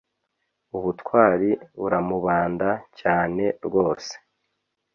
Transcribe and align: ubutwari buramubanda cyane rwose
ubutwari 0.77 1.49
buramubanda 1.81 2.69
cyane 2.99 3.43
rwose 3.65 4.13